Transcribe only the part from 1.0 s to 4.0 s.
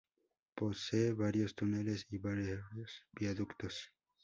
varios túneles y varios viaductos.